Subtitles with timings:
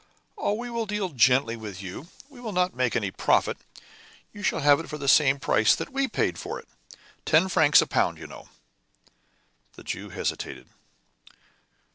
[0.35, 2.07] "Oh, we will deal gently with you.
[2.27, 3.59] We will not make any profit.
[4.33, 6.67] You shall have it for the same price that we paid for it.
[7.23, 8.49] Ten francs a pound, you know."
[9.73, 10.67] The Jew hesitated.